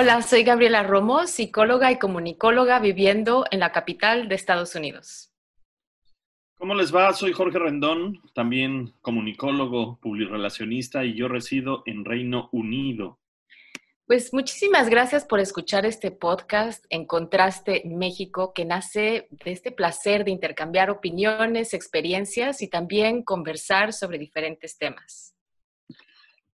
[0.00, 5.32] Hola, soy Gabriela Romo, psicóloga y comunicóloga viviendo en la capital de Estados Unidos.
[6.54, 7.12] ¿Cómo les va?
[7.12, 13.18] Soy Jorge Rendón, también comunicólogo, publirelacionista y yo resido en Reino Unido.
[14.06, 20.24] Pues muchísimas gracias por escuchar este podcast en Contraste México, que nace de este placer
[20.24, 25.34] de intercambiar opiniones, experiencias y también conversar sobre diferentes temas.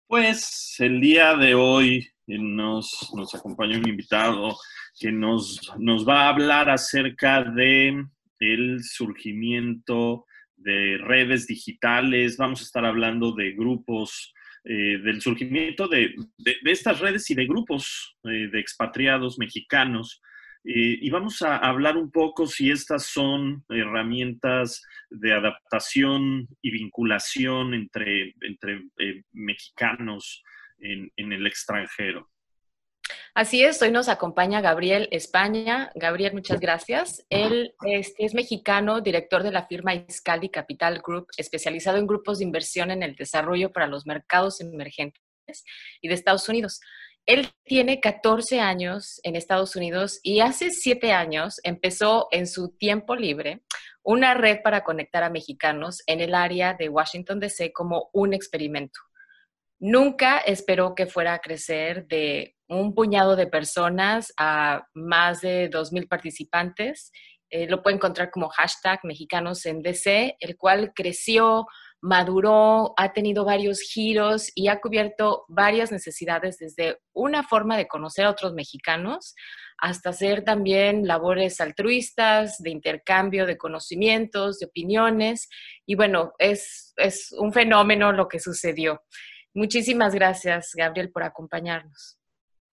[0.06, 4.56] Pues el día de hoy nos, acompaña un invitado
[4.98, 8.04] que nos, nos va a hablar acerca de
[8.40, 14.32] el surgimiento de redes digitales, vamos a estar hablando de grupos,
[14.64, 16.14] eh, del surgimiento de,
[16.64, 20.20] estas redes y de grupos eh, de expatriados mexicanos.
[20.64, 27.74] Eh, y vamos a hablar un poco si estas son herramientas de adaptación y vinculación
[27.74, 28.84] entre, entre
[29.32, 30.44] mexicanos
[30.82, 32.28] en, el extranjero.
[33.34, 35.90] Así es, hoy nos acompaña Gabriel España.
[35.94, 37.24] Gabriel, muchas gracias.
[37.30, 42.44] Él este, es mexicano, director de la firma Iscali Capital Group, especializado en grupos de
[42.44, 45.22] inversión en el desarrollo para los mercados emergentes
[46.00, 46.80] y de Estados Unidos.
[47.24, 53.14] Él tiene 14 años en Estados Unidos y hace 7 años empezó en su tiempo
[53.14, 53.62] libre
[54.02, 57.72] una red para conectar a mexicanos en el área de Washington, D.C.
[57.72, 58.98] como un experimento.
[59.84, 66.06] Nunca esperó que fuera a crecer de un puñado de personas a más de 2.000
[66.06, 67.10] participantes.
[67.50, 71.66] Eh, lo puede encontrar como hashtag mexicanos en DC, el cual creció,
[72.00, 78.26] maduró, ha tenido varios giros y ha cubierto varias necesidades desde una forma de conocer
[78.26, 79.34] a otros mexicanos
[79.78, 85.48] hasta hacer también labores altruistas, de intercambio de conocimientos, de opiniones.
[85.86, 89.02] Y bueno, es, es un fenómeno lo que sucedió.
[89.54, 92.18] Muchísimas gracias, Gabriel, por acompañarnos.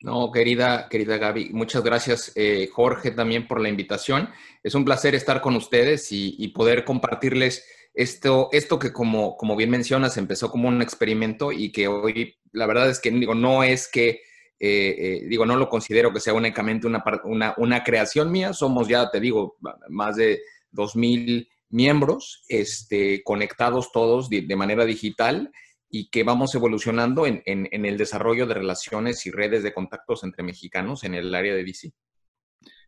[0.01, 4.29] No, querida, querida Gaby, muchas gracias, eh, Jorge, también por la invitación.
[4.63, 9.69] Es un placer estar con ustedes y, poder compartirles esto, esto que, como, como bien
[9.69, 13.89] mencionas, empezó como un experimento y que hoy, la verdad es que digo, no es
[13.91, 14.21] que,
[14.61, 18.53] eh, eh, digo, no lo considero que sea únicamente una, una, una, creación mía.
[18.53, 19.57] Somos ya, te digo,
[19.89, 20.39] más de
[20.71, 25.51] 2.000 miembros este, conectados todos de manera digital
[25.89, 31.03] y que vamos evolucionando en, el desarrollo de relaciones y redes de contactos entre mexicanos
[31.03, 31.91] en el área de DC.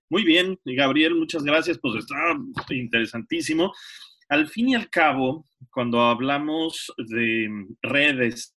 [0.09, 2.15] Muy bien, Gabriel, muchas gracias, pues está
[2.69, 3.73] interesantísimo.
[4.29, 7.49] Al fin y al cabo, cuando hablamos de
[7.81, 8.55] redes,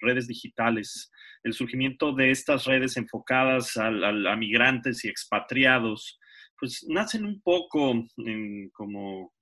[0.00, 1.10] redes digitales,
[1.42, 3.90] el surgimiento de estas redes enfocadas a,
[4.36, 6.18] migrantes y expatriados,
[6.58, 7.94] pues nacen un poco
[8.72, 9.32] como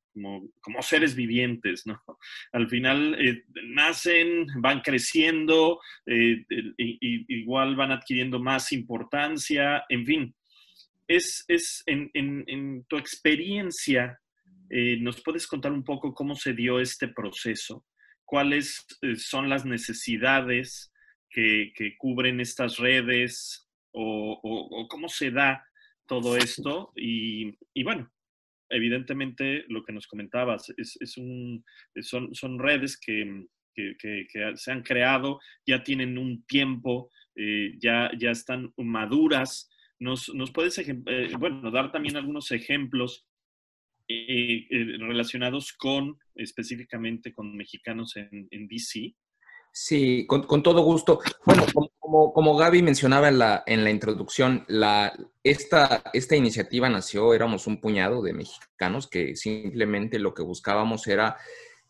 [0.60, 2.02] como, seres vivientes, ¿no?
[2.52, 6.44] Al final eh, nacen, van creciendo, eh,
[6.78, 10.34] igual van adquiriendo más importancia, en fin.
[11.06, 11.44] Es,
[11.86, 14.18] en, tu experiencia,
[14.70, 17.84] eh, ¿nos puedes contar un poco cómo se dio este proceso?
[18.24, 18.86] ¿Cuáles
[19.18, 20.92] son las necesidades
[21.28, 23.68] que, cubren estas redes?
[23.92, 25.62] O, cómo se da
[26.06, 26.90] todo esto?
[26.96, 28.10] Y, y bueno,
[28.74, 31.64] evidentemente lo que nos comentabas es, un,
[32.00, 33.46] son, son redes que,
[34.54, 39.68] se han creado, ya tienen un tiempo, eh, ya, ya están maduras.
[39.98, 40.94] ¿Nos, puedes eh,
[41.38, 43.26] bueno, dar también algunos ejemplos
[44.08, 44.66] eh,
[44.98, 49.14] relacionados con específicamente con mexicanos en DC?
[49.76, 51.18] Sí, con, todo gusto.
[51.44, 51.66] Bueno,
[51.98, 55.12] como, Gaby mencionaba en la, en la introducción, la,
[55.42, 56.00] esta,
[56.30, 61.36] iniciativa nació, éramos un puñado de mexicanos que simplemente lo que buscábamos era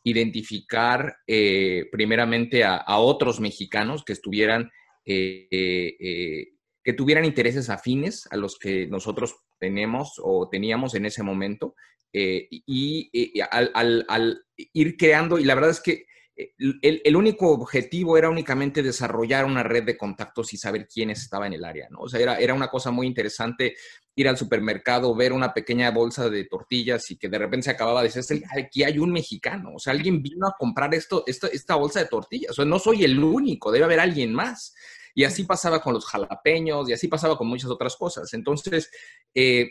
[0.03, 4.71] identificar eh, primeramente a, otros mexicanos que estuvieran,
[5.05, 6.53] eh, eh,
[6.83, 11.75] que tuvieran intereses afines a los que nosotros tenemos o teníamos en ese momento.
[12.15, 16.53] y, al, al ir creando, y la verdad es que eh,
[16.83, 21.61] el, único objetivo era únicamente desarrollar una red de contactos y saber quiénes estaban en
[21.61, 22.01] el área, ¿no?
[22.01, 23.75] O sea, era, era una cosa muy interesante
[24.17, 28.03] ir al supermercado, ver una pequeña bolsa de tortillas y que de repente se acababa
[28.03, 31.77] de decir, aquí hay un mexicano, o sea, alguien vino a comprar esto, esta, esta
[31.77, 34.75] bolsa de tortillas, o sea, no soy el único, debe haber alguien más.
[35.17, 38.35] Y así pasaba con los jalapeños y así pasaba con muchas otras cosas.
[38.35, 38.91] Entonces,
[39.33, 39.71] eh,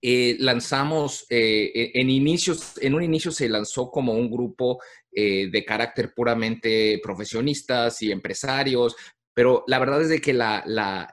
[0.00, 4.80] eh, lanzamos, eh, en inicios, en un inicio se lanzó como un grupo
[5.12, 8.94] de carácter puramente profesionistas y empresarios,
[9.34, 11.08] pero la verdad es de que la, la,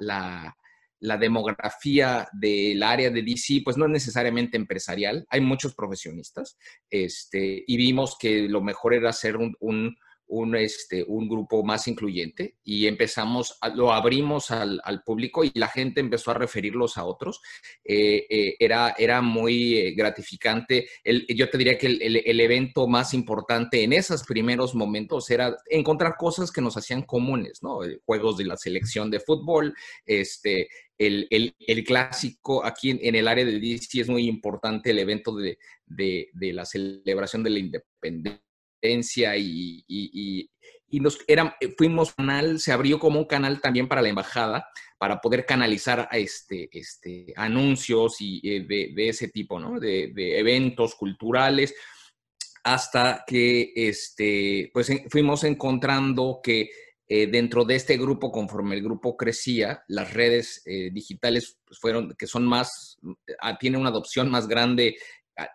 [1.06, 6.58] la demografía del área de DC, pues no es necesariamente empresarial, hay muchos profesionistas,
[6.90, 9.96] este, y vimos que lo mejor era hacer un,
[10.56, 16.32] este, un grupo más incluyente y empezamos, lo abrimos al, público y la gente empezó
[16.32, 17.42] a referirlos a otros.
[17.84, 20.88] Eh, eh, era, era muy eh, gratificante.
[21.30, 26.52] yo te diría que el, evento más importante en esos primeros momentos era encontrar cosas
[26.52, 27.80] que nos hacían comunes, ¿no?
[28.06, 29.74] Juegos de la selección de fútbol,
[30.06, 30.68] este,
[30.98, 31.54] el,
[31.86, 36.66] clásico aquí en, el área de DC es muy importante el evento de, de la
[36.66, 38.46] celebración de la independencia
[38.82, 40.50] y,
[40.92, 44.68] nos, era, fuimos canal, se abrió como un canal también para la embajada,
[44.98, 49.80] para poder canalizar este, este, anuncios y, eh, de, ese tipo, ¿no?
[49.80, 51.76] De, eventos culturales,
[52.64, 56.70] hasta que este, pues, fuimos encontrando que
[57.08, 62.16] eh, dentro de este grupo, conforme el grupo crecía, las redes eh, digitales pues, fueron,
[62.18, 62.98] que son más,
[63.42, 64.96] ah, tienen una adopción más grande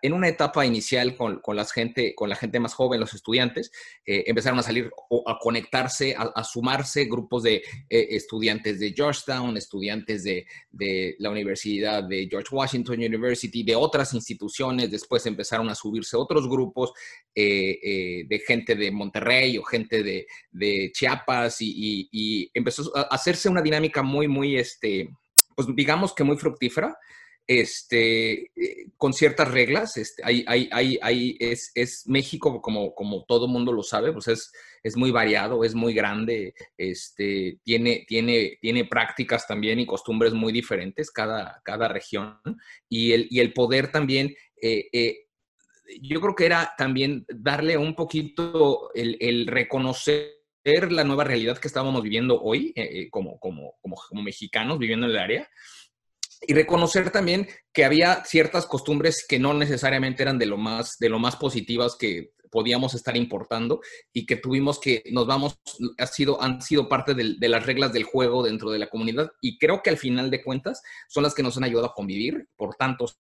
[0.01, 3.71] en una etapa inicial con, la gente, con la gente más joven, los estudiantes,
[4.05, 7.55] eh, empezaron a salir o a conectarse, a, sumarse grupos de
[7.89, 10.45] eh, estudiantes de Georgetown, estudiantes de,
[11.19, 14.91] la Universidad de George Washington University, de otras instituciones.
[14.91, 16.91] Después empezaron a subirse otros grupos
[17.33, 24.03] eh, de gente de Monterrey o gente de, Chiapas y, empezó a hacerse una dinámica
[24.03, 25.09] muy, muy, este,
[25.55, 26.95] pues digamos que muy fructífera
[27.51, 29.97] este, eh, con ciertas reglas.
[29.97, 30.23] Este,
[31.75, 36.53] es, México, como, como todo mundo lo sabe, pues es, muy variado, es muy grande,
[36.77, 38.07] este, tiene,
[38.89, 42.39] prácticas también y costumbres muy diferentes cada, región.
[42.87, 45.17] Y el, poder también, eh, eh,
[46.01, 50.31] yo creo que era también darle un poquito el, reconocer
[50.63, 52.73] la nueva realidad que estábamos viviendo hoy
[53.09, 55.49] como, como mexicanos viviendo en el área
[56.41, 61.09] y reconocer también que había ciertas costumbres que no necesariamente eran de lo más, de
[61.09, 63.79] lo más positivas que podíamos estar importando
[64.11, 65.59] y que tuvimos que, nos vamos,
[65.97, 69.57] ha sido, han sido parte de, las reglas del juego dentro de la comunidad y
[69.57, 72.75] creo que al final de cuentas son las que nos han ayudado a convivir por
[72.75, 73.19] tantos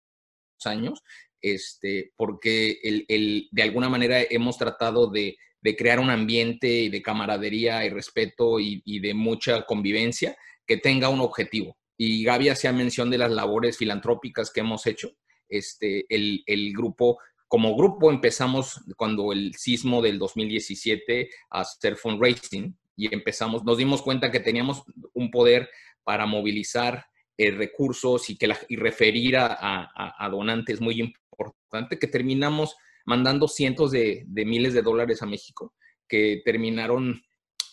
[0.65, 1.03] años,
[1.41, 5.37] este, porque el, de alguna manera hemos tratado de,
[5.77, 11.19] crear un ambiente de camaradería y respeto y, y de mucha convivencia que tenga un
[11.19, 15.11] objetivo y Gaby hacía mención de las labores filantrópicas que hemos hecho.
[15.49, 22.79] Este, el, el grupo, como grupo empezamos cuando el sismo del 2017 a hacer fundraising
[22.95, 25.69] y empezamos, nos dimos cuenta que teníamos un poder
[26.05, 27.05] para movilizar
[27.37, 33.49] eh, recursos y, que la, y referir a, a, donantes muy importante, que terminamos mandando
[33.49, 35.73] cientos de, de miles de dólares a México,
[36.07, 37.21] que terminaron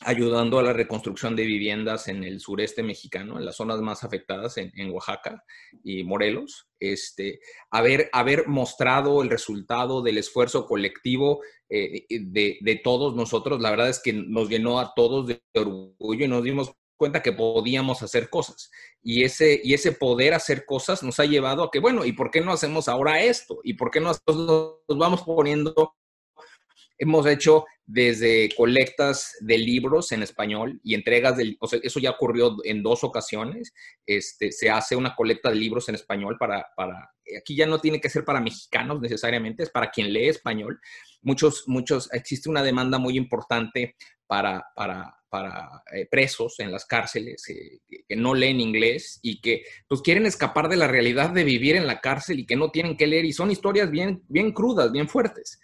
[0.01, 4.57] ayudando a la reconstrucción de viviendas en el sureste mexicano, en las zonas más afectadas,
[4.59, 5.43] en, Oaxaca
[5.83, 6.69] y Morelos.
[6.79, 7.41] Este,
[7.71, 13.89] haber, haber mostrado el resultado del esfuerzo colectivo eh, de, de, todos nosotros, la verdad
[13.89, 18.29] es que nos llenó a todos de orgullo y nos dimos cuenta que podíamos hacer
[18.31, 18.71] cosas.
[19.03, 22.31] Y ese, y ese poder hacer cosas nos ha llevado a que, bueno, ¿y por
[22.31, 23.61] qué no hacemos ahora esto?
[23.63, 25.95] ¿Y por qué no nos vamos poniendo
[26.99, 32.11] Hemos hecho desde colectas de libros en español y entregas de, o sea, eso ya
[32.11, 33.73] ocurrió en dos ocasiones.
[34.05, 38.01] Este, se hace una colecta de libros en español para, para, aquí ya no tiene
[38.01, 40.81] que ser para mexicanos necesariamente, es para quien lee español.
[41.23, 43.95] Muchos, muchos, existe una demanda muy importante
[44.27, 49.63] para, para, para eh, presos en las cárceles eh, que no leen inglés y que
[49.87, 52.97] pues quieren escapar de la realidad de vivir en la cárcel y que no tienen
[52.97, 55.61] que leer y son historias bien, bien crudas, bien fuertes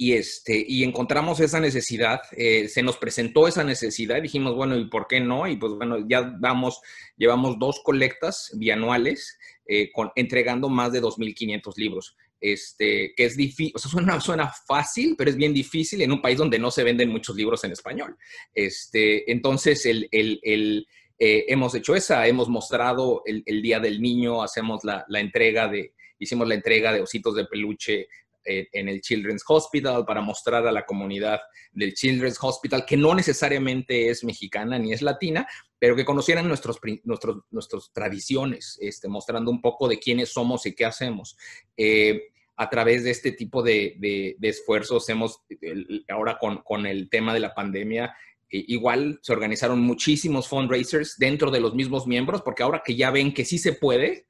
[0.00, 4.84] y, este, y encontramos esa necesidad, eh, se nos presentó esa necesidad dijimos, bueno, ¿y
[4.84, 5.48] por qué no?
[5.48, 6.80] Y pues bueno, ya vamos,
[7.16, 9.36] llevamos dos colectas bianuales
[9.66, 12.16] eh, con, entregando más de 2.500 libros.
[12.40, 16.38] Este, que es difícil, o sea, suena, fácil, pero es bien difícil en un país
[16.38, 18.16] donde no se venden muchos libros en español.
[18.54, 20.86] Este, entonces, el, el
[21.18, 25.66] eh, hemos hecho esa, hemos mostrado el, el Día del Niño, hacemos la, la, entrega
[25.66, 28.06] de, hicimos la entrega de ositos de peluche
[28.48, 31.40] en el Children's Hospital para mostrar a la comunidad
[31.72, 35.46] del Children's Hospital, que no necesariamente es mexicana ni es latina,
[35.78, 40.74] pero que conocieran nuestros, nuestros, nuestras tradiciones, este, mostrando un poco de quiénes somos y
[40.74, 41.36] qué hacemos.
[41.76, 45.42] Eh, a través de este tipo de, de, esfuerzos hemos,
[46.08, 48.12] ahora con, con, el tema de la pandemia,
[48.50, 53.32] igual se organizaron muchísimos fundraisers dentro de los mismos miembros, porque ahora que ya ven
[53.32, 54.26] que sí se puede,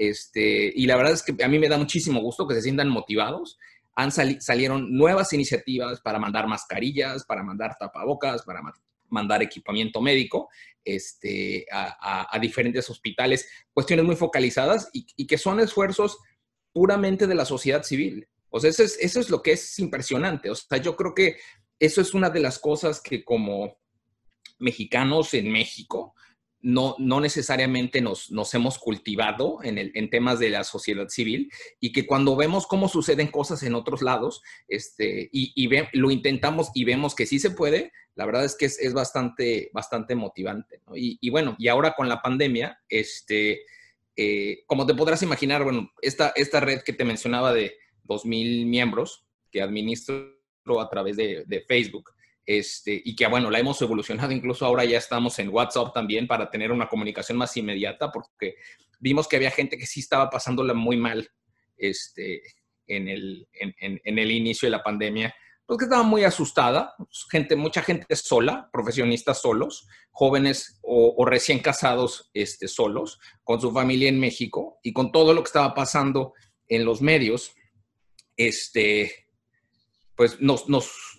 [0.00, 2.88] este, y la verdad es que a mí me da muchísimo gusto que se sientan
[2.88, 3.58] motivados.
[3.96, 8.62] Han salieron nuevas iniciativas para mandar mascarillas, para mandar tapabocas, para
[9.10, 10.48] mandar equipamiento médico
[10.86, 16.16] este, a, diferentes hospitales, cuestiones muy focalizadas y, que son esfuerzos
[16.72, 18.26] puramente de la sociedad civil.
[18.48, 20.48] O sea, eso es, eso es lo que es impresionante.
[20.48, 21.36] O sea, yo creo que
[21.78, 23.76] eso es una de las cosas que como
[24.58, 26.14] mexicanos en México
[26.62, 31.50] no, no necesariamente nos, nos hemos cultivado en, el, en temas de la sociedad civil
[31.80, 36.70] y que cuando vemos cómo suceden cosas en otros lados este, y, y lo intentamos
[36.74, 40.80] y vemos que sí se puede, la verdad es que es, bastante, bastante motivante.
[40.94, 43.62] Y, y, bueno, y ahora con la pandemia, este,
[44.16, 49.24] eh, como te podrás imaginar, bueno, esta, esta red que te mencionaba de 2.000 miembros
[49.50, 50.34] que administro
[50.78, 52.10] a través de, Facebook.
[52.52, 56.50] Este, y que bueno, la hemos evolucionado, incluso ahora ya estamos en WhatsApp también para
[56.50, 58.56] tener una comunicación más inmediata, porque
[58.98, 61.30] vimos que había gente que sí estaba pasándola muy mal
[61.76, 62.42] este,
[62.88, 65.32] en, el, en, el inicio de la pandemia,
[65.64, 66.96] porque estaba muy asustada,
[67.30, 73.70] gente, mucha gente sola, profesionistas solos, jóvenes o, o, recién casados este, solos, con su
[73.70, 76.34] familia en México y con todo lo que estaba pasando
[76.66, 77.54] en los medios,
[78.36, 79.29] este,
[80.20, 80.92] pues nos, nos,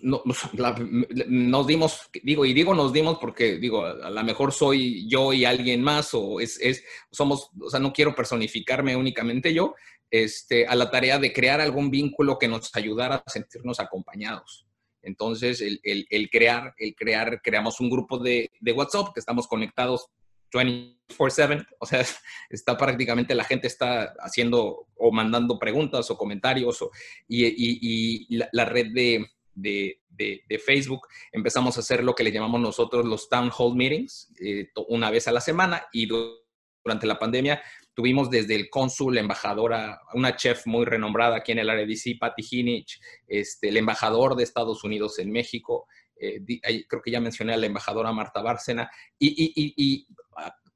[1.26, 5.44] nos, dimos, digo, y digo nos dimos porque, digo, a, lo mejor soy yo y
[5.44, 9.74] alguien más, o es, es, somos, o sea, no quiero personificarme únicamente yo,
[10.08, 14.68] este, a la tarea de crear algún vínculo que nos ayudara a sentirnos acompañados.
[15.02, 19.48] Entonces, el, el, el crear, el crear, creamos un grupo de, de WhatsApp que estamos
[19.48, 20.06] conectados
[20.52, 22.04] 24/7, o sea,
[22.50, 26.84] está prácticamente la gente está haciendo o mandando preguntas o comentarios
[27.28, 33.50] y, la, red de, Facebook empezamos a hacer lo que le llamamos nosotros los town
[33.56, 37.60] hall meetings eh, una vez a la semana y durante la pandemia
[37.94, 42.16] tuvimos desde el cónsul, embajadora, una chef muy renombrada aquí en el área de DC,
[42.18, 45.86] Patty Hinich, este, el embajador de Estados Unidos en México,
[46.22, 50.06] eh, creo que ya mencioné a la embajadora Marta Bárcena, y,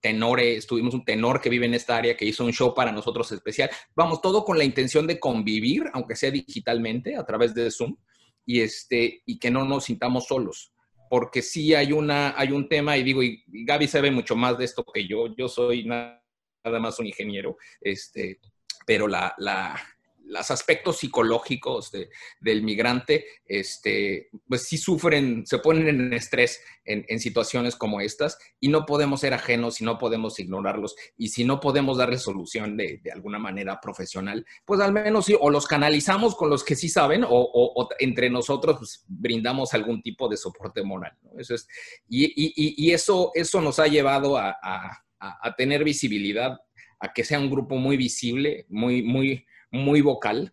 [0.01, 3.33] tenores, tuvimos un tenor que vive en esta área que hizo un show para nosotros
[3.33, 3.71] especial.
[3.95, 7.97] Vamos, todo con la intención de convivir, aunque sea digitalmente, a través de Zoom,
[8.45, 10.73] y, este, y que no nos sintamos solos.
[11.09, 14.65] Porque sí hay, una, hay un tema, y digo, y, Gaby sabe mucho más de
[14.65, 16.21] esto que yo, yo soy nada,
[16.81, 18.41] más un ingeniero, este,
[18.87, 19.81] pero la, la,
[20.27, 21.93] los aspectos psicológicos
[22.41, 28.69] del migrante, este, pues sí sufren, se ponen en estrés en, situaciones como estas y
[28.69, 30.97] no podemos ser ajenos y no podemos ignorarlos.
[31.17, 35.51] Y si no podemos darle solución de, alguna manera profesional, pues al menos sí, o
[35.51, 40.37] los canalizamos con los que sí saben o, entre nosotros pues, brindamos algún tipo de
[40.37, 41.17] soporte moral.
[41.39, 41.69] Eso es,
[42.09, 44.57] y, eso, eso nos ha llevado a,
[45.21, 46.59] a tener visibilidad,
[47.01, 50.53] a que sea un grupo muy visible, muy, muy muy vocal.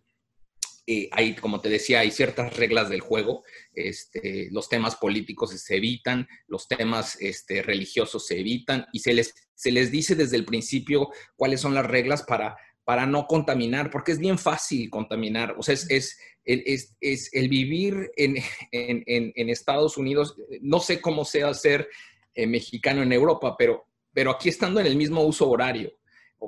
[0.86, 3.42] Eh, hay, como te decía, hay ciertas reglas del juego.
[3.72, 9.34] Este, los temas políticos se evitan, los temas este, religiosos se evitan y se les,
[9.54, 14.12] se les dice desde el principio cuáles son las reglas para, para no contaminar, porque
[14.12, 15.54] es bien fácil contaminar.
[15.58, 18.36] O sea, es, es, es, el vivir en,
[18.72, 21.88] en, en, Estados Unidos, no sé cómo sea ser
[22.34, 25.90] eh, mexicano en Europa, pero, pero aquí estando en el mismo uso horario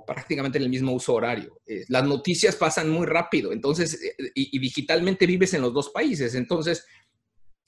[0.05, 1.61] prácticamente en el mismo uso horario.
[1.67, 6.35] Eh, las noticias pasan muy rápido, entonces, eh, y, digitalmente vives en los dos países,
[6.35, 6.85] entonces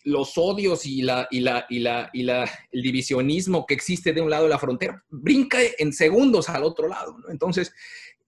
[0.05, 4.21] los odios y, la, y, la, y, la, y la, el divisionismo que existe de
[4.21, 7.17] un lado de la frontera brinca en segundos al otro lado.
[7.29, 7.73] Entonces,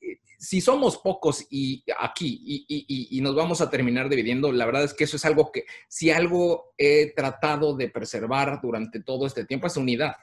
[0.00, 4.84] eh, si somos pocos y aquí y, y, nos vamos a terminar dividiendo, la verdad
[4.84, 9.44] es que eso es algo que, si algo he tratado de preservar durante todo este
[9.44, 10.16] tiempo, es unidad.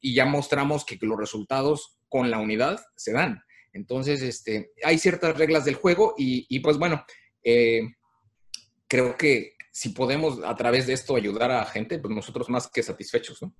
[0.00, 3.42] y ya mostramos que los resultados con la unidad se dan.
[3.72, 7.04] Entonces, este, hay ciertas reglas del juego y, pues bueno,
[7.44, 7.82] eh,
[8.88, 12.82] creo que si podemos a través de esto ayudar a gente, pues nosotros más que
[12.82, 13.54] satisfechos, ¿no?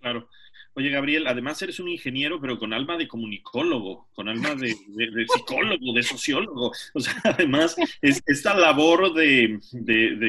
[0.00, 0.28] Claro.
[0.74, 4.74] Oye, Gabriel, además eres un ingeniero, pero con alma de comunicólogo, con alma de,
[5.26, 6.72] psicólogo, de sociólogo.
[6.94, 9.60] O sea, además, es, esta labor de,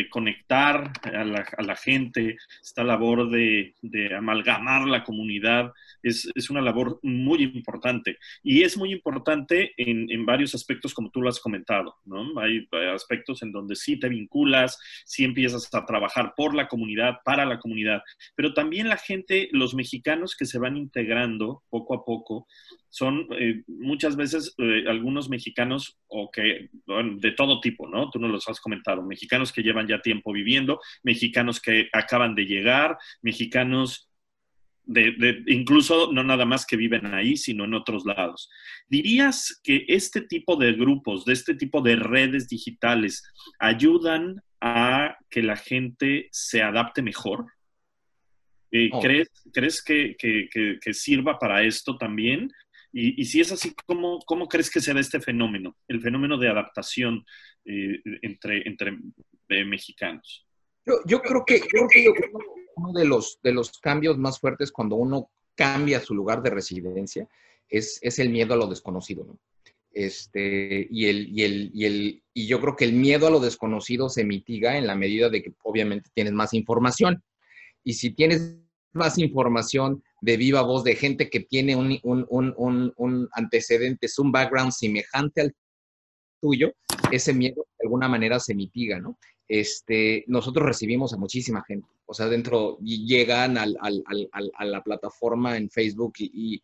[0.10, 3.74] conectar a la, gente, esta labor de,
[4.18, 5.72] amalgamar la comunidad,
[6.02, 8.18] es, una labor muy importante.
[8.44, 12.38] Y es muy importante en, varios aspectos, como tú lo has comentado, ¿no?
[12.42, 17.46] Hay, aspectos en donde sí te vinculas, sí empiezas a trabajar por la comunidad, para
[17.46, 18.02] la comunidad,
[18.36, 22.48] pero también la gente, los mexicanos, que se van integrando poco a poco
[22.90, 26.70] son eh, muchas veces eh, algunos mexicanos o que,
[27.18, 28.10] de todo tipo, ¿no?
[28.12, 32.46] Tú nos los has comentado, mexicanos que llevan ya tiempo viviendo, mexicanos que acaban de
[32.46, 34.10] llegar, mexicanos
[34.86, 38.50] de, incluso no nada más que viven ahí, sino en otros lados.
[38.88, 43.24] ¿Dirías que este tipo de grupos, de este tipo de redes digitales,
[43.60, 47.48] ayudan a que la gente se adapte mejor?
[48.76, 49.00] Eh, oh.
[49.00, 50.16] ¿Crees, ¿crees que,
[50.94, 52.52] sirva para esto también?
[52.92, 56.50] Y, si es así, ¿cómo, ¿cómo, crees que se da este fenómeno, el fenómeno de
[56.50, 57.26] adaptación
[57.66, 58.98] eh, entre, entre
[59.50, 60.46] eh, mexicanos?
[61.06, 61.62] Yo, creo que,
[62.76, 67.28] uno de los, de los cambios más fuertes cuando uno cambia su lugar de residencia
[67.70, 69.40] es, es el miedo a lo desconocido, ¿no?
[69.92, 73.40] Este, y, el, y, el, y, el, y yo creo que el miedo a lo
[73.40, 77.24] desconocido se mitiga en la medida de que obviamente tienes más información.
[77.84, 78.63] Y si tienes
[78.94, 84.32] más información de viva voz de gente que tiene un, un, un, un antecedente, un
[84.32, 85.56] background semejante al
[86.40, 86.74] tuyo,
[87.12, 89.18] ese miedo de alguna manera se mitiga, ¿no?
[89.48, 94.82] Este, nosotros recibimos a muchísima gente, o sea, dentro, llegan al, al, al, a la
[94.82, 96.62] plataforma en Facebook y,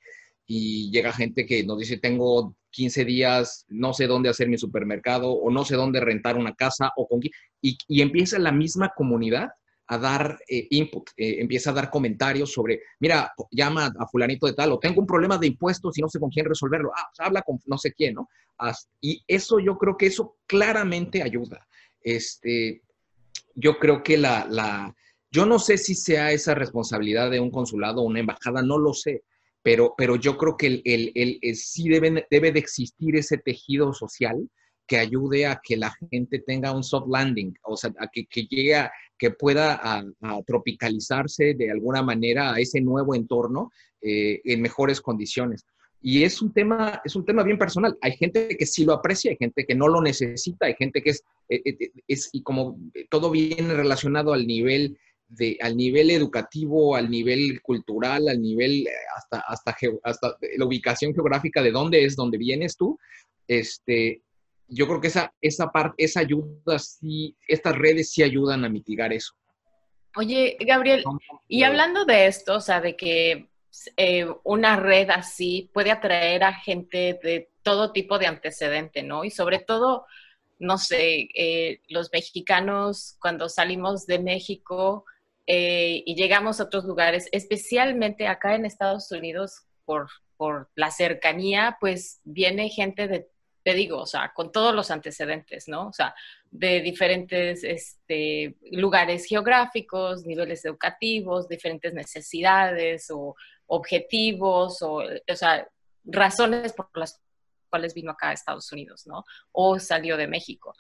[0.48, 5.32] y, llega gente que nos dice, tengo 15 días, no sé dónde hacer mi supermercado
[5.32, 7.20] o no sé dónde rentar una casa o con
[7.62, 9.50] y, y empieza la misma comunidad
[9.91, 14.53] a dar eh, input, eh, empieza a dar comentarios sobre, mira, llama a fulanito de
[14.53, 17.25] tal, o tengo un problema de impuestos y no sé con quién resolverlo, ah, pues
[17.25, 18.29] habla con no sé quién, ¿no?
[19.00, 21.65] y eso yo creo que eso claramente ayuda.
[22.01, 22.81] Este,
[23.55, 24.93] yo creo que la, la,
[25.31, 28.93] yo no sé si sea esa responsabilidad de un consulado o una embajada, no lo
[28.93, 29.24] sé,
[29.63, 33.93] pero, pero yo creo que el, el, el, sí debe, debe de existir ese tejido
[33.93, 34.50] social
[34.86, 38.43] que ayude a que la gente tenga un soft landing, o sea, a que, que
[38.43, 40.04] llegue a, que pueda
[40.48, 43.70] tropicalizarse de alguna manera a ese nuevo entorno
[44.02, 45.66] eh, en mejores condiciones.
[46.02, 47.98] Y es un tema, es un tema bien personal.
[48.00, 51.10] Hay gente que sí lo aprecia, hay gente que no lo necesita, hay gente que
[51.10, 54.98] es, eh, eh, es y como todo viene relacionado al nivel
[55.28, 61.62] de, al nivel educativo, al nivel cultural, al nivel hasta, hasta, hasta la ubicación geográfica
[61.62, 62.98] de dónde es, dónde vienes tú,
[63.50, 64.22] este,
[64.70, 69.12] yo creo que esa, esa parte, esa ayuda, sí, estas redes sí ayudan a mitigar
[69.12, 69.34] eso.
[70.15, 71.04] Oye, Gabriel,
[71.48, 73.50] y hablando de esto, o sea, de que
[73.96, 79.24] eh, una red así puede atraer a gente de todo tipo de antecedente, ¿no?
[79.24, 80.06] Y sobre todo,
[80.58, 85.06] no sé, eh, los mexicanos cuando salimos de México
[85.46, 91.78] eh, y llegamos a otros lugares, especialmente acá en Estados Unidos, por, por la cercanía,
[91.80, 93.28] pues viene gente de
[93.69, 95.89] te digo, o sea, con todos los antecedentes, ¿no?
[95.89, 96.15] O sea,
[96.49, 103.36] de diferentes este, lugares geográficos, niveles educativos, diferentes necesidades o
[103.67, 105.67] objetivos, o, o sea,
[106.03, 107.21] razones por las
[107.69, 109.23] cuales vino acá a Estados Unidos, ¿no?
[109.51, 110.73] O salió de México.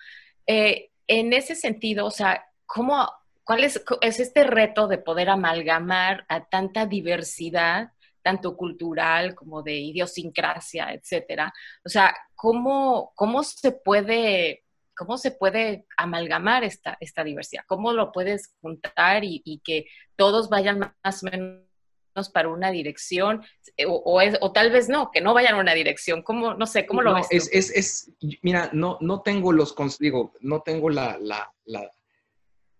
[0.47, 3.07] Eh, en ese sentido, o sea, ¿cómo,
[3.43, 7.91] ¿cuál es, es este reto de poder amalgamar a tanta diversidad
[8.21, 11.53] tanto cultural como de idiosincrasia, etcétera.
[11.83, 14.63] O sea, ¿cómo, cómo se puede
[14.99, 19.85] cómo se puede amalgamar esta, esta diversidad, cómo lo puedes juntar y, que
[20.17, 23.41] todos vayan más o menos para una dirección,
[23.77, 26.85] eh, o, o, tal vez no, que no vayan a una dirección, ¿cómo, no sé,
[26.85, 27.27] cómo lo ves?
[27.31, 31.89] Es, es, es, mira, no, no tengo los, digo, no tengo la, la, la,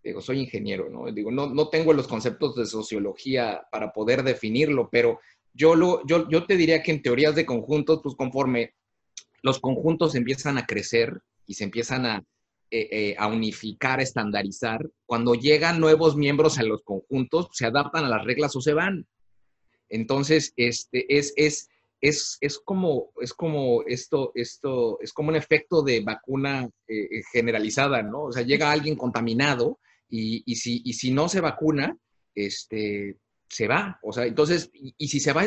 [0.03, 1.11] digo, soy ingeniero, ¿no?
[1.11, 5.19] Digo, no, no tengo los conceptos de sociología para poder definirlo, pero
[5.53, 8.73] yo, lo, yo, yo te diría que en teorías de conjuntos, pues conforme
[9.41, 12.23] los conjuntos empiezan a crecer y se empiezan a,
[12.71, 18.05] eh, eh, a unificar, a estandarizar, cuando llegan nuevos miembros a los conjuntos, se adaptan
[18.05, 19.07] a las reglas o se van.
[19.89, 21.67] Entonces, este, es, es,
[21.99, 28.03] es, es, como, es como esto, esto, es como un efecto de vacuna eh, generalizada,
[28.03, 28.25] ¿no?
[28.25, 31.97] O sea, llega alguien contaminado y, si no se vacuna,
[32.35, 33.17] este,
[33.49, 33.99] se va.
[34.03, 35.45] O sea, entonces, y, si se va,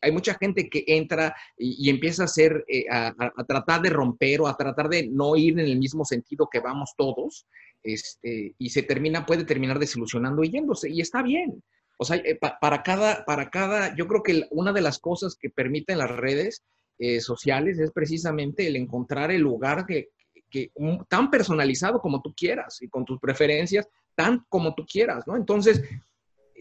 [0.00, 3.14] hay mucha gente que entra y, empieza a hacer, eh, a,
[3.46, 6.92] tratar de romper o a tratar de no ir en el mismo sentido que vamos
[6.96, 7.46] todos,
[7.82, 11.62] este, y se termina, puede terminar desilusionando y yéndose, y está bien.
[11.98, 15.50] O sea, eh, para, cada, para cada, yo creo que una de las cosas que
[15.50, 16.64] permiten las redes
[16.98, 20.08] eh, sociales es precisamente el encontrar el lugar que,
[20.52, 20.70] que
[21.08, 25.36] tan personalizado como tú quieras y con tus preferencias tan como tú quieras, ¿no?
[25.36, 25.82] Entonces,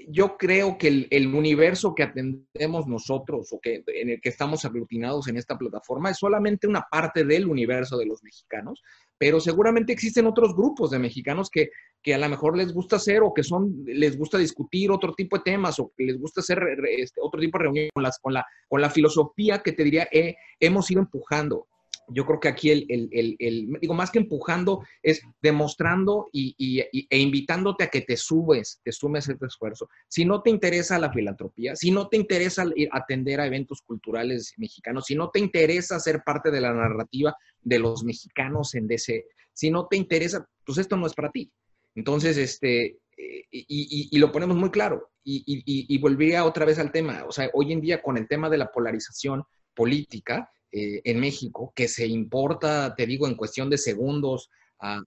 [0.07, 5.27] yo creo que el, universo que atendemos nosotros o que en el que estamos aglutinados
[5.27, 8.81] en esta plataforma es solamente una parte del universo de los mexicanos,
[9.17, 11.69] pero seguramente existen otros grupos de mexicanos que,
[12.01, 15.37] que a lo mejor les gusta hacer o que son, les gusta discutir otro tipo
[15.37, 18.33] de temas o que les gusta hacer este, otro tipo de reuniones con, las, con,
[18.33, 21.67] la, con la filosofía que te diría eh, hemos ido empujando
[22.07, 26.81] yo creo que aquí el, el, el, digo, más que empujando, es demostrando y, y,
[27.09, 29.89] e invitándote a que te subes, te sumes a este esfuerzo.
[30.07, 35.05] Si no te interesa la filantropía, si no te interesa atender a eventos culturales mexicanos,
[35.05, 39.69] si no te interesa ser parte de la narrativa de los mexicanos en DC, si
[39.69, 41.51] no te interesa, pues esto no es para ti.
[41.95, 42.85] Entonces, este,
[43.17, 45.11] eh, y, y, lo ponemos muy claro.
[45.23, 47.25] Y, y, volvería otra vez al tema.
[47.27, 49.43] O sea, hoy en día con el tema de la polarización
[49.75, 55.03] política, eh, en México, que se importa, te digo, en cuestión de segundos a,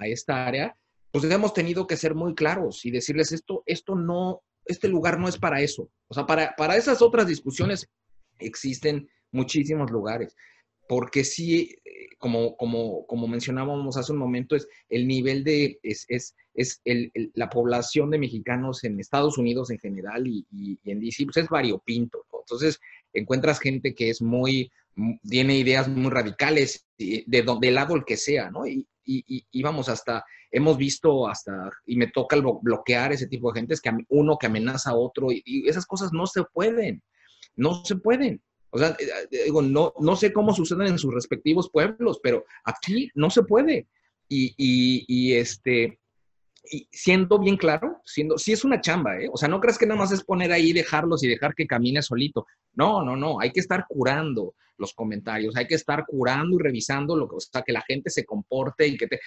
[0.00, 0.76] esta área,
[1.10, 5.28] pues hemos tenido que ser muy claros y decirles esto, esto no, este lugar no
[5.28, 5.90] es para eso.
[6.08, 7.88] O sea, para, para esas otras discusiones
[8.38, 10.36] existen muchísimos lugares,
[10.88, 16.06] porque sí, eh, como, como, como mencionábamos hace un momento, es el nivel de, es,
[16.08, 20.46] es, es el, la población de mexicanos en Estados Unidos en general y,
[20.84, 22.24] en DC, pues es variopinto.
[22.40, 22.80] Entonces,
[23.12, 24.70] encuentras gente que es muy,
[25.22, 28.66] tiene ideas muy radicales, de donde, lado el que sea, ¿no?
[28.66, 33.74] Y, y, vamos, hasta, hemos visto hasta, y me toca bloquear ese tipo de gente,
[33.74, 37.02] es que uno que amenaza a otro, y, esas cosas no se pueden,
[37.56, 38.42] no se pueden.
[38.70, 42.44] O sea, eh, eh, digo, no, no sé cómo suceden en sus respectivos pueblos, pero
[42.64, 43.88] aquí no se puede.
[44.28, 45.98] Y, y este,
[46.70, 49.28] y siendo bien claro, siendo, sí es una chamba, ¿eh?
[49.32, 52.02] O sea, no crees que nada más es poner ahí, dejarlos y dejar que camine
[52.02, 52.46] solito.
[52.74, 57.16] No, no, no, hay que estar curando los comentarios, hay que estar curando y revisando
[57.16, 59.20] lo que, o sea, que la gente se comporte y que te...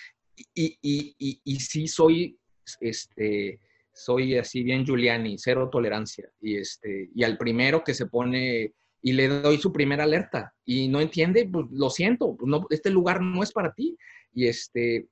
[0.55, 2.39] Y, y, y, sí soy,
[2.79, 3.59] este,
[3.93, 6.29] soy así bien Giuliani, cero tolerancia.
[6.39, 8.73] Y, este, y al primero que se pone
[9.03, 12.89] y le doy su primera alerta y no entiende, pues lo siento, pues, no, este
[12.89, 13.97] lugar no es para ti.
[14.33, 15.09] Y, este,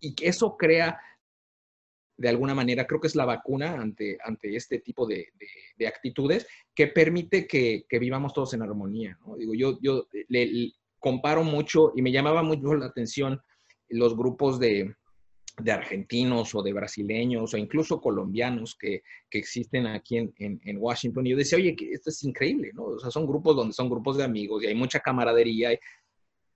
[0.00, 0.98] y que eso crea
[2.16, 5.28] de alguna manera, creo que es la vacuna ante, ante este tipo de,
[5.76, 9.18] de, actitudes que permite que, que, vivamos todos en armonía.
[9.36, 13.40] Digo, yo, yo le, comparo mucho y me llamaba mucho la atención
[13.88, 14.94] los grupos de,
[15.58, 20.78] de argentinos o de brasileños o incluso colombianos que, que existen aquí en, en, en,
[20.78, 21.26] Washington.
[21.26, 22.84] Y yo decía, oye, que esto es increíble, ¿no?
[22.84, 25.78] O sea, son grupos donde son grupos de amigos y hay mucha camaradería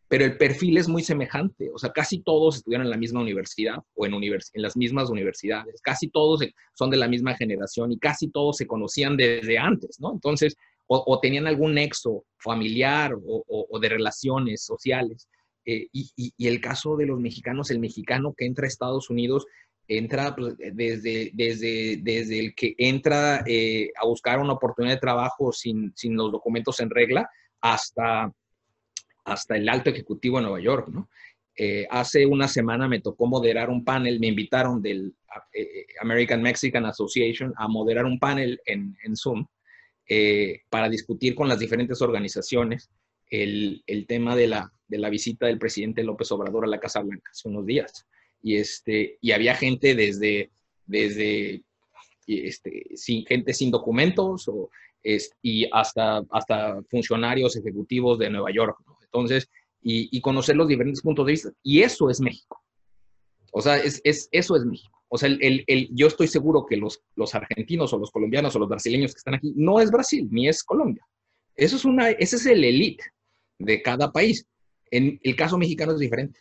[0.08, 1.70] pero el perfil es muy semejante.
[1.72, 5.80] O sea, casi todos estudiaron en la misma universidad o en, en las mismas universidades.
[5.82, 6.40] Casi todos
[6.72, 10.12] son de la misma generación y casi todos se conocían desde antes, ¿no?
[10.12, 10.56] Entonces,
[10.90, 15.28] o, tenían algún nexo familiar o, de relaciones sociales.
[15.66, 19.46] Eh, y, el caso de los mexicanos, el mexicano que entra a Estados Unidos,
[19.86, 25.52] entra pues, desde, desde, desde el que entra eh, a buscar una oportunidad de trabajo
[25.52, 27.28] sin, sin los documentos en regla
[27.60, 28.32] hasta
[29.32, 31.08] hasta el alto ejecutivo de Nueva York, ¿no?
[31.60, 35.12] Eh, hace una semana me tocó moderar un panel, me invitaron del
[35.52, 39.44] eh, eh, American Mexican Association a moderar un panel en, Zoom
[40.70, 42.90] para discutir con las diferentes organizaciones
[43.28, 44.70] el, tema de la,
[45.10, 48.06] visita del presidente López Obrador a la Casa Blanca hace unos días.
[48.40, 50.52] Y, este, y había gente desde,
[50.86, 51.64] desde
[52.28, 54.70] este, sin, gente sin documentos o,
[55.42, 58.78] y hasta, hasta funcionarios ejecutivos de Nueva York.
[58.86, 58.97] ¿no?
[59.12, 59.48] Entonces,
[59.82, 61.50] y, conocer los diferentes puntos de vista.
[61.62, 62.62] Y eso es México.
[63.52, 64.98] O sea, es, es eso es México.
[65.08, 68.68] O sea, el, yo estoy seguro que los, los argentinos o los colombianos o los
[68.68, 71.02] brasileños que están aquí no es Brasil ni es Colombia.
[71.56, 73.04] Eso es una, ese es el elite
[73.58, 74.46] de cada país.
[74.90, 76.40] En el caso mexicano es diferente.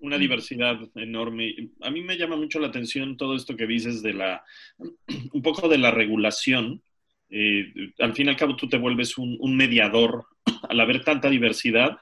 [0.00, 1.54] Una diversidad enorme.
[1.80, 4.44] A mí me llama mucho la atención todo esto que dices de la,
[5.32, 6.82] un poco de la regulación.
[7.30, 10.26] Eh, al fin y al cabo tú te vuelves un, mediador
[10.68, 11.98] al haber tanta diversidad,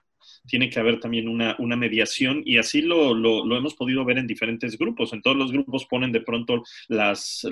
[0.46, 3.12] tiene que haber también una, mediación y así lo,
[3.56, 5.12] hemos podido ver en diferentes grupos.
[5.12, 7.44] En todos los grupos ponen de pronto las,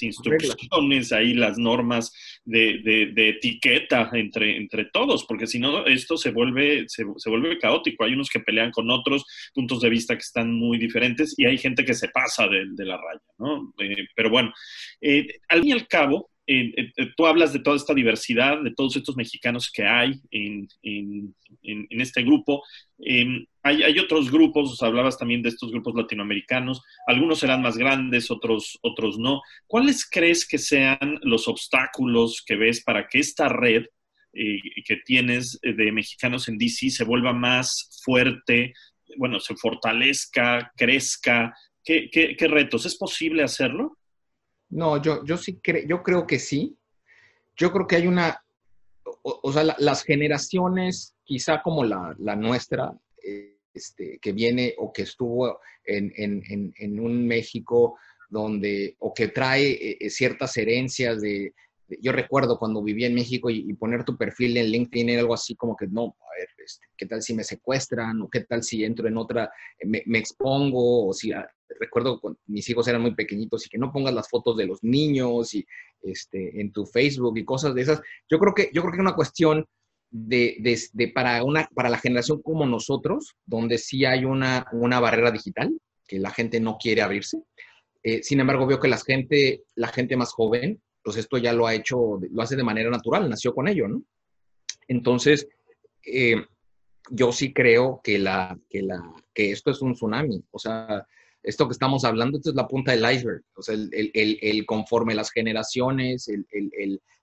[0.00, 2.12] instrucciones, ahí las normas
[2.44, 8.04] de, etiqueta entre, todos, porque si no, esto se vuelve, se, vuelve caótico.
[8.04, 11.58] Hay unos que pelean con otros puntos de vista que están muy diferentes y hay
[11.58, 13.72] gente que se pasa de, la raya, ¿no?
[13.78, 14.52] Eh, pero bueno,
[15.00, 16.30] eh, al fin y al cabo,
[17.16, 20.68] tú hablas de toda esta diversidad, de todos estos mexicanos que hay en,
[21.90, 22.62] este grupo.
[22.98, 28.78] Em, hay, otros grupos, hablabas también de estos grupos latinoamericanos, algunos serán más grandes, otros,
[28.82, 29.40] otros no.
[29.66, 33.86] ¿Cuáles crees que sean los obstáculos que ves para que esta red
[34.34, 38.74] eh, que tienes de mexicanos en DC se vuelva más fuerte,
[39.16, 41.54] bueno, se fortalezca, crezca?
[41.84, 42.86] qué retos?
[42.86, 43.98] ¿Es posible hacerlo?
[44.74, 46.76] No, yo, yo sí creo, yo creo que sí.
[47.56, 48.44] Yo creo que hay una,
[49.22, 52.92] o, sea, las generaciones, quizá como la, la nuestra,
[53.72, 57.96] este, que viene o que estuvo en, en, en, un México
[58.28, 61.54] donde, o que trae eh, ciertas herencias de,
[62.00, 65.76] yo recuerdo cuando vivía en México y, poner tu perfil en LinkedIn algo así como
[65.76, 68.22] que, no, a ver, este, ¿qué tal si me secuestran?
[68.22, 69.50] ¿O qué tal si entro en otra,
[69.84, 71.08] me, me expongo?
[71.08, 71.48] O si, ah,
[71.80, 74.82] recuerdo cuando mis hijos eran muy pequeñitos y que no pongas las fotos de los
[74.82, 75.66] niños y,
[76.02, 78.00] este, en tu Facebook y cosas de esas.
[78.28, 79.66] Yo creo que, yo creo que es una cuestión
[80.10, 80.56] de,
[80.92, 85.76] de, para, una, para la generación como nosotros, donde sí hay una, una barrera digital,
[86.06, 87.42] que la gente no quiere abrirse.
[88.02, 91.66] Eh, sin embargo, veo que la gente, la gente más joven, pues esto ya lo
[91.66, 94.02] ha hecho, lo hace de manera natural, nació con ello, ¿no?
[94.88, 95.46] Entonces,
[96.06, 96.44] eh,
[97.10, 98.16] yo sí creo que,
[99.34, 100.42] esto es un tsunami.
[100.50, 101.06] O sea,
[101.42, 103.42] esto que estamos hablando, esto es la punta del iceberg.
[103.54, 106.30] O sea, el, conforme las generaciones,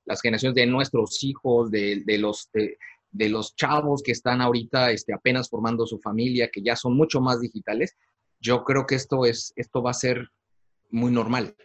[0.06, 6.00] las generaciones de nuestros hijos, de, los chavos que están ahorita este, apenas formando su
[6.00, 7.96] familia, que ya son mucho más digitales,
[8.40, 10.30] yo creo que esto, es, esto va a ser
[10.90, 11.56] muy normal.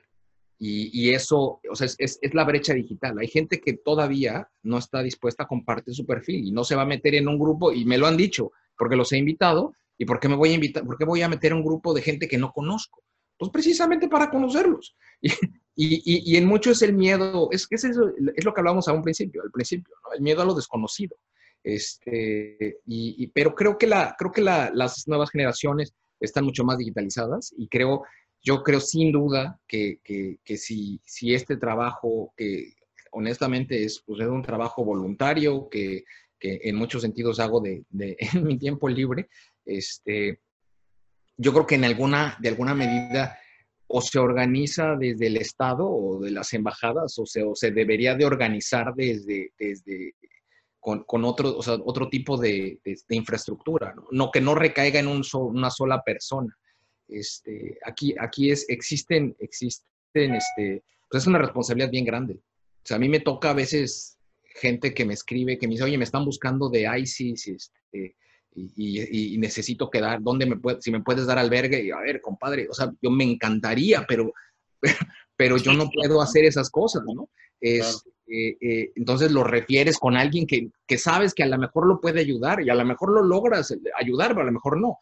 [0.58, 3.18] Y, eso, o sea, es, es, la brecha digital.
[3.18, 6.82] Hay gente que todavía no está dispuesta a compartir su perfil y no se va
[6.82, 10.04] a meter en un grupo, y me lo han dicho, porque los he invitado, ¿Y
[10.04, 10.84] por qué me voy a invitar?
[10.84, 13.02] ¿Por qué voy a meter un grupo de gente que no conozco?
[13.38, 14.96] Pues precisamente para conocerlos.
[15.78, 18.94] Y, y, y en mucho es el miedo, es, es, es, lo que hablábamos a
[18.94, 21.14] un principio, al principio, el miedo a lo desconocido.
[21.62, 26.78] Este, y, pero creo que, la, creo que la, las nuevas generaciones están mucho más
[26.78, 28.04] digitalizadas y creo,
[28.46, 32.74] yo creo sin duda que, que, que si, si este trabajo, que
[33.10, 36.04] honestamente es, pues es un trabajo voluntario, que,
[36.38, 39.28] que en muchos sentidos hago de, de, en mi tiempo libre,
[39.64, 40.40] este,
[41.36, 43.36] yo creo que en alguna, de alguna medida
[43.88, 48.14] o se organiza desde el Estado o de las embajadas o se, o se debería
[48.14, 50.14] de organizar desde, desde
[50.78, 54.30] con, con otro, o sea, otro tipo de, de, infraestructura, ¿no?
[54.30, 56.56] que no recaiga en un una sola persona.
[57.08, 62.34] Este, aquí, aquí es, existen, existen, este, pues es una responsabilidad bien grande.
[62.34, 65.84] O sea, a mí me toca a veces gente que me escribe, que me dice,
[65.84, 68.16] oye, me están buscando de ISIS, este,
[68.54, 71.84] y, necesito quedar, ¿dónde me puede, si me puedes dar albergue?
[71.84, 74.32] Y a ver, compadre, o sea, yo me encantaría, pero,
[75.36, 77.28] pero yo no puedo hacer esas cosas, ¿no?
[77.60, 81.86] Es, eh, eh, entonces lo refieres con alguien que, que, sabes que a lo mejor
[81.86, 84.98] lo puede ayudar y a lo mejor lo logras ayudar, pero a lo mejor no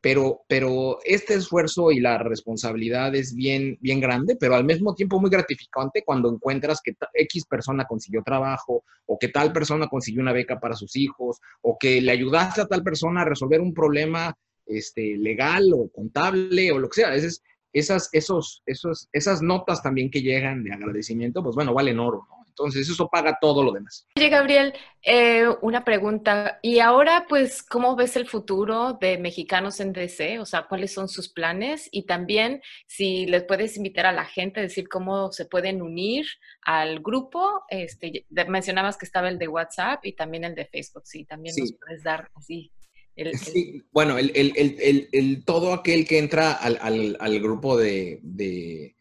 [0.00, 5.20] pero, pero este esfuerzo y la responsabilidad es bien, bien grande, pero al mismo tiempo
[5.20, 10.32] muy gratificante cuando encuentras que X persona consiguió trabajo o que tal persona consiguió una
[10.32, 14.36] beca para sus hijos o que le ayudaste a tal persona a resolver un problema
[14.66, 17.14] este, legal o contable o lo que sea.
[17.14, 22.26] Es, esas, esos, esos, esas notas también que llegan de agradecimiento, pues bueno, valen oro,
[22.28, 22.37] ¿no?
[22.58, 24.06] Entonces, eso paga todo lo demás.
[24.16, 26.58] Oye, Gabriel, eh, una pregunta.
[26.62, 30.40] ¿Y ahora, pues, cómo ves el futuro de mexicanos en DC?
[30.40, 31.88] O sea, ¿cuáles son sus planes?
[31.92, 36.26] Y también, si les puedes invitar a la gente a decir cómo se pueden unir
[36.62, 37.62] al grupo.
[37.68, 41.02] Este, mencionabas que estaba el de WhatsApp y también el de Facebook.
[41.06, 41.60] Sí, también sí.
[41.62, 42.72] nos puedes dar así.
[43.14, 43.38] El, el...
[43.38, 48.94] Sí, bueno, el, todo aquel que entra al, al, al grupo de, de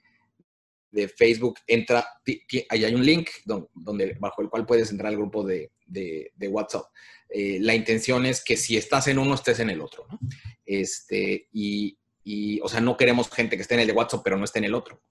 [0.98, 2.08] de Facebook, entra,
[2.70, 6.86] ahí hay un link donde, bajo el cual puedes entrar al grupo de, de, WhatsApp.
[7.30, 10.20] Eh, la intención es que si estás en uno, estés en el otro, ¿no?
[10.66, 14.38] Este, y, y, o sea, no queremos gente que esté en el de WhatsApp, pero
[14.38, 15.04] no esté en el otro.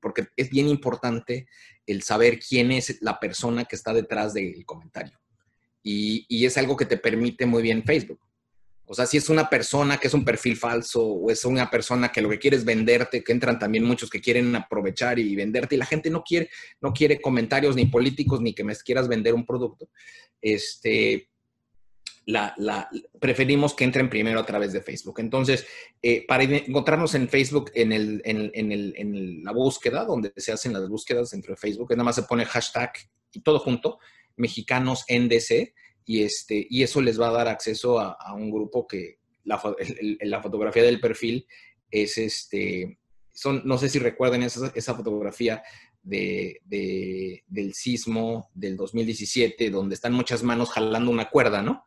[0.00, 1.48] Porque es bien importante
[1.86, 5.18] el saber quién es la persona que está detrás del comentario.
[5.82, 8.20] Y, y es algo que te permite muy bien Facebook.
[8.84, 12.10] O sea, si es una persona que es un perfil falso o es una persona
[12.10, 15.76] que lo que quiere es venderte, que entran también muchos que quieren aprovechar y venderte
[15.76, 19.34] y la gente no quiere, no quiere comentarios ni políticos ni que me quieras vender
[19.34, 19.88] un producto.
[20.40, 21.30] Este,
[22.26, 22.88] la,
[23.20, 25.20] preferimos que entren primero a través de Facebook.
[25.20, 25.66] Entonces,
[26.00, 30.52] eh, para encontrarnos en Facebook, en, el, en, en, el, en, la búsqueda, donde se
[30.52, 32.92] hacen las búsquedas dentro de Facebook, nada más se pone hashtag
[33.32, 33.98] y todo junto,
[34.36, 38.86] mexicanos NDC, y, este, y eso les va a dar acceso a, a un grupo
[38.86, 39.60] que la,
[40.20, 41.46] la, fotografía del perfil
[41.90, 42.98] es este,
[43.32, 45.62] son, no sé si recuerden esa, esa fotografía
[46.02, 51.84] de, de, del sismo del 2017, donde están muchas manos jalando una cuerda, ¿no?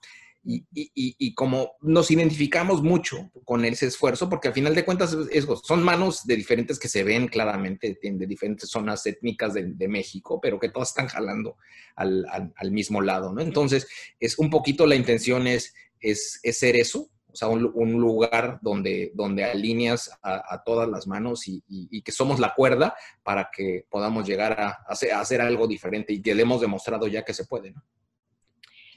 [0.48, 5.18] Y, y, y, como nos identificamos mucho con ese esfuerzo, porque al final de cuentas
[5.32, 9.88] es, son manos de diferentes que se ven claramente de diferentes zonas étnicas de, de
[9.88, 11.58] México, pero que todas están jalando
[11.96, 13.42] al, al, al, mismo lado, ¿no?
[13.42, 13.88] Entonces,
[14.20, 19.12] es un poquito la intención es, es, es ser eso, o sea, un, lugar donde,
[19.14, 24.58] donde alineas a, todas las manos y, que somos la cuerda para que podamos llegar
[24.58, 27.72] a, hacer, algo diferente y que le hemos demostrado ya que se puede.
[27.72, 27.84] ¿no?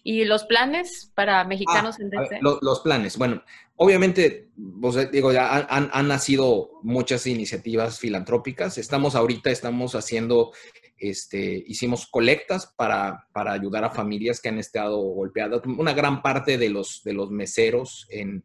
[0.02, 2.38] ¿Y los planes para mexicanos ah, en DC?
[2.40, 3.42] los planes, bueno,
[3.76, 8.78] obviamente, pues, digo, ya han, han, nacido muchas iniciativas filantrópicas.
[8.78, 10.52] Estamos ahorita, estamos haciendo
[10.98, 15.62] este, hicimos colectas para, para, ayudar a familias que han estado golpeadas.
[15.64, 18.44] Una gran parte de los, de los meseros en,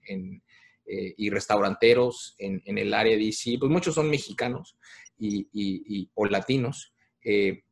[0.85, 4.77] eh, y restauranteros en, en, el área de DC, pues muchos son mexicanos
[5.17, 6.93] y, y, o latinos.
[7.23, 7.63] Eh,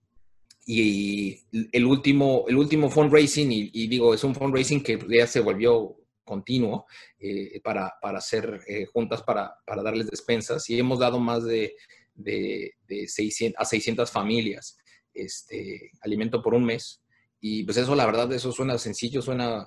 [0.65, 1.39] y
[1.71, 6.85] el último, el último fundraising, y, digo, es un fundraising que ya se volvió continuo
[7.19, 8.61] eh, para, para, hacer
[8.93, 11.75] juntas para, para darles despensas y hemos dado más de
[12.15, 14.77] de, 600, a 600 familias
[15.13, 17.01] este, alimento por un mes.
[17.39, 19.65] Y pues eso, la verdad, eso suena sencillo, suena,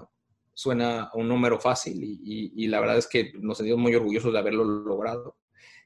[0.52, 4.64] suena un número fácil y, la verdad es que nos sentimos muy orgullosos de haberlo
[4.64, 5.36] logrado.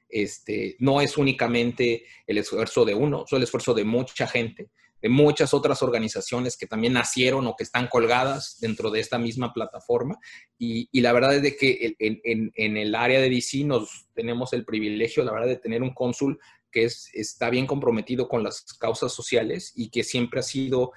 [0.07, 4.69] Este, no es únicamente el esfuerzo de uno, es el esfuerzo de mucha gente,
[5.01, 9.53] de muchas otras organizaciones que también nacieron o que están colgadas dentro de esta misma
[9.53, 10.17] plataforma.
[10.57, 14.65] Y, la verdad es de que en, en, el área de DC nos tenemos el
[14.65, 16.39] privilegio, la verdad, de tener un cónsul
[16.71, 20.91] que es, está bien comprometido con las causas sociales y que siempre ha sido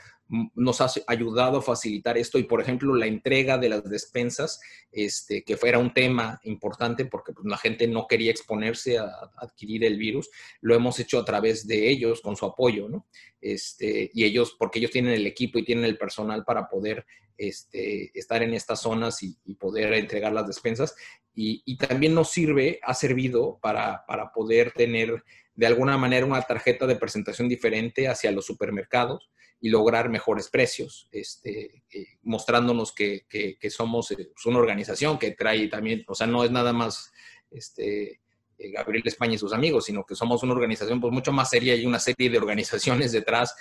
[0.55, 5.45] nos ha ayudado a facilitar esto y, por ejemplo, la entrega de las despensas, este,
[5.45, 9.99] que fuera un tema importante porque pues, la gente no quería exponerse a, adquirir el
[9.99, 13.07] virus, lo hemos hecho a través de ellos, con su apoyo, ¿no?
[13.41, 17.05] Este, y ellos, porque ellos tienen el equipo y tienen el personal para poder
[17.37, 20.95] este, estar en estas zonas y, poder entregar las despensas.
[21.35, 26.87] Y, también nos sirve, ha servido para, para poder tener de alguna manera una tarjeta
[26.87, 29.31] de presentación diferente hacia los supermercados
[29.63, 33.27] y lograr mejores precios, este, eh, mostrándonos que,
[33.71, 37.13] somos eh, pues, una organización que trae también, o sea, no es nada más
[37.49, 38.21] este,
[38.59, 41.77] eh, Gabriel España y sus amigos, sino que somos una organización pues, mucho más seria
[41.77, 43.55] y una serie de organizaciones detrás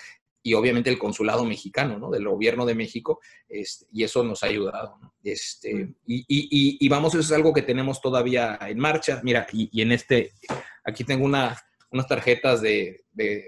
[0.43, 2.09] y obviamente el consulado mexicano, ¿no?
[2.09, 5.95] Del gobierno de México, este, y eso nos ha ayudado, Este, mm.
[6.07, 9.21] y, y, vamos, eso es algo que tenemos todavía en marcha.
[9.23, 10.33] Mira, y, y en este,
[10.83, 11.57] aquí tengo una,
[11.91, 13.03] unas tarjetas de,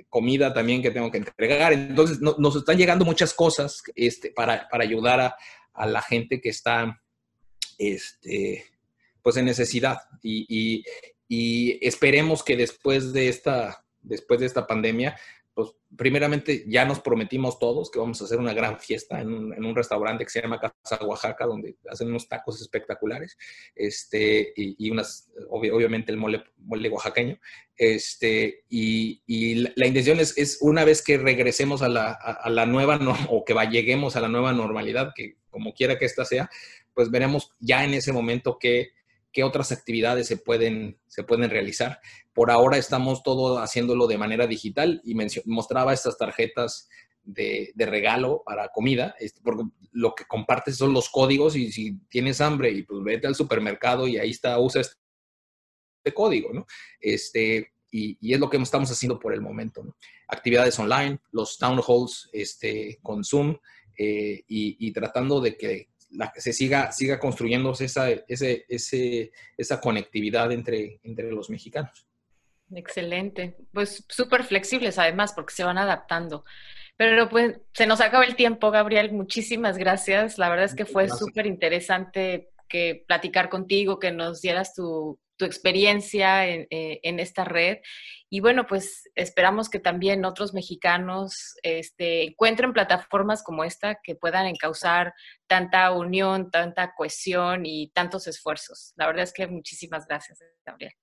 [0.10, 1.74] comida también que tengo que entregar.
[1.74, 5.36] Entonces, nos están llegando muchas cosas este, para, ayudar
[5.74, 7.02] a, la gente que está
[7.78, 8.66] este,
[9.22, 9.98] pues en necesidad.
[10.22, 10.84] Y,
[11.28, 15.18] y, esperemos que después de esta, después de esta pandemia,
[15.54, 19.76] pues primeramente ya nos prometimos todos que vamos a hacer una gran fiesta en un,
[19.76, 23.38] restaurante que se llama Casa Oaxaca, donde hacen unos tacos espectaculares,
[23.76, 27.40] este, y, unas, obviamente el mole, mole oaxaqueño,
[27.76, 33.00] este, y, la, intención es, es, una vez que regresemos a la, a, la nueva,
[33.30, 36.50] o que va, lleguemos a la nueva normalidad, que como quiera que esta sea,
[36.96, 38.92] pues veremos ya en ese momento qué,
[39.34, 42.00] qué otras actividades se pueden, se pueden realizar.
[42.34, 45.16] Por ahora estamos todo haciéndolo de manera digital y
[45.46, 46.88] mostraba estas tarjetas
[47.24, 52.42] de, regalo para comida, este, porque lo que compartes son los códigos y si tienes
[52.42, 56.66] hambre y pues vete al supermercado y ahí está, usa este código, ¿no?
[57.00, 59.96] Este, y, es lo que estamos haciendo por el momento.
[60.28, 63.58] Actividades online, los town halls este, con Zoom
[63.98, 65.90] eh, y, tratando de que
[66.36, 72.08] se siga, siga construyéndose esa, ese, ese, esa conectividad entre, entre los mexicanos.
[72.74, 73.56] Excelente.
[73.72, 76.44] Pues súper flexibles además porque se van adaptando.
[76.96, 79.12] Pero pues se nos acaba el tiempo, Gabriel.
[79.12, 80.38] Muchísimas gracias.
[80.38, 85.46] La verdad es que fue súper interesante que platicar contigo, que nos dieras tu, tu
[85.46, 87.78] experiencia en, eh, en, esta red.
[88.30, 94.48] Y bueno, pues esperamos que también otros mexicanos este, encuentren plataformas como esta que puedan
[94.48, 95.14] encauzar
[95.48, 98.94] tanta unión, tanta cohesión y tantos esfuerzos.
[98.96, 100.94] La verdad es que muchísimas gracias, Gabriel.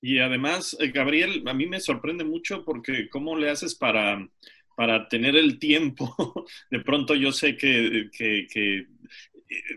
[0.00, 4.28] Y además, eh, Gabriel, a mí me sorprende mucho porque cómo le haces para,
[4.76, 6.14] para tener el tiempo.
[6.70, 8.86] De pronto yo sé que, que, que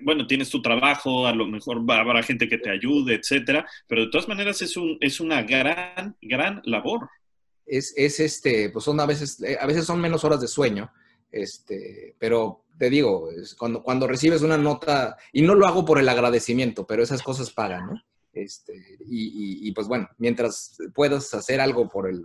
[0.02, 4.12] bueno, tienes tu trabajo, a lo mejor habrá gente que te ayude, etcétera, pero de
[4.12, 7.10] todas maneras es, un, es una gran, gran labor.
[7.66, 10.92] Es, es este, pues son a veces, eh, a veces son menos horas de sueño,
[11.32, 16.10] este, pero te digo, cuando, cuando recibes una nota, y no lo hago por el
[16.10, 18.04] agradecimiento, pero esas cosas pagan, ¿no?
[18.32, 18.74] Este,
[19.08, 22.22] y, pues bueno, mientras puedas hacer algo por el,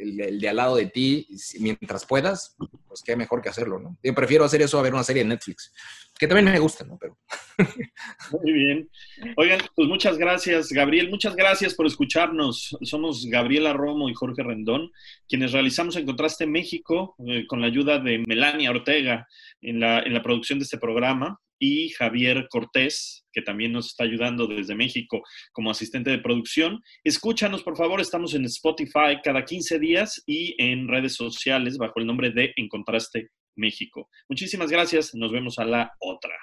[0.00, 1.26] el, de al lado de ti,
[1.58, 3.98] mientras puedas, pues qué mejor que hacerlo, ¿no?
[4.02, 5.72] Yo prefiero hacer eso a ver una serie de Netflix,
[6.16, 6.96] que también me gusta, ¿no?
[6.98, 7.18] Pero...
[8.42, 8.90] Muy bien.
[9.36, 11.10] Oigan, pues muchas gracias, Gabriel.
[11.10, 12.76] Muchas gracias por escucharnos.
[12.82, 14.92] Somos Gabriela Romo y Jorge Rendón,
[15.28, 19.26] quienes realizamos en Contraste México eh, con la ayuda de Melania Ortega
[19.60, 21.40] en la, en la producción de este programa.
[21.58, 26.82] Y Javier Cortés, que también nos está ayudando desde México como asistente de producción.
[27.04, 32.06] Escúchanos, por favor, estamos en Spotify cada 15 días y en redes sociales bajo el
[32.06, 34.08] nombre de Encontraste México.
[34.28, 36.34] Muchísimas gracias, nos vemos a la otra.